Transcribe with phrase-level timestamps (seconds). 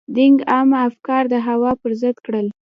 [0.15, 2.47] دینګ عامه افکار د هوا پر ضد کړل.